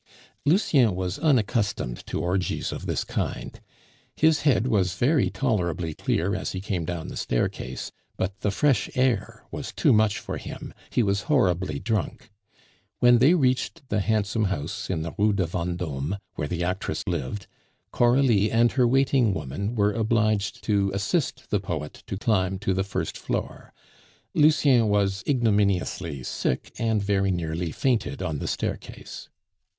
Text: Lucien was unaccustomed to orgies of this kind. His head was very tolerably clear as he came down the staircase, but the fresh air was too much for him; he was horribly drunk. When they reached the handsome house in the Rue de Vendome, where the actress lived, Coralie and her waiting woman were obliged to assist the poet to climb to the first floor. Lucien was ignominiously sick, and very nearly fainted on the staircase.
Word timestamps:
Lucien 0.47 0.95
was 0.95 1.19
unaccustomed 1.19 2.03
to 2.07 2.19
orgies 2.21 2.71
of 2.71 2.87
this 2.87 3.03
kind. 3.03 3.59
His 4.15 4.41
head 4.41 4.65
was 4.65 4.95
very 4.95 5.29
tolerably 5.29 5.93
clear 5.93 6.33
as 6.33 6.53
he 6.53 6.59
came 6.59 6.85
down 6.85 7.07
the 7.09 7.15
staircase, 7.15 7.91
but 8.17 8.39
the 8.39 8.49
fresh 8.49 8.89
air 8.95 9.43
was 9.51 9.71
too 9.71 9.93
much 9.93 10.17
for 10.17 10.37
him; 10.37 10.73
he 10.89 11.03
was 11.03 11.25
horribly 11.29 11.77
drunk. 11.77 12.31
When 12.97 13.19
they 13.19 13.35
reached 13.35 13.87
the 13.89 13.99
handsome 13.99 14.45
house 14.45 14.89
in 14.89 15.03
the 15.03 15.13
Rue 15.19 15.33
de 15.33 15.45
Vendome, 15.45 16.17
where 16.33 16.47
the 16.47 16.63
actress 16.63 17.03
lived, 17.05 17.45
Coralie 17.91 18.49
and 18.51 18.71
her 18.71 18.87
waiting 18.87 19.35
woman 19.35 19.75
were 19.75 19.93
obliged 19.93 20.63
to 20.63 20.89
assist 20.95 21.51
the 21.51 21.59
poet 21.59 22.01
to 22.07 22.17
climb 22.17 22.57
to 22.57 22.73
the 22.73 22.83
first 22.83 23.15
floor. 23.15 23.71
Lucien 24.33 24.87
was 24.89 25.23
ignominiously 25.29 26.23
sick, 26.23 26.71
and 26.79 27.03
very 27.03 27.29
nearly 27.29 27.71
fainted 27.71 28.23
on 28.23 28.39
the 28.39 28.47
staircase. 28.47 29.29